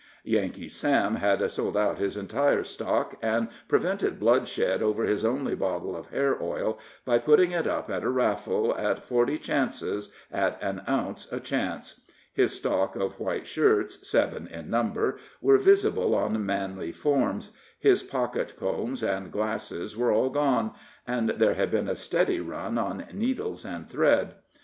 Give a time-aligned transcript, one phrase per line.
[0.23, 5.95] Yankee Sam had sold out his entire stock, and prevented bloodshed over his only bottle
[5.95, 10.81] of hair oil by putting it up at a raffle, in forty chances, at an
[10.89, 12.01] ounce a chance.
[12.33, 18.55] His stock of white shirts, seven in number, were visible on manly forms; his pocket
[18.59, 20.71] combs and glasses were all gone;
[21.05, 24.33] and there had been a steady run on needles and thread.